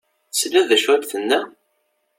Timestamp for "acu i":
0.75-0.97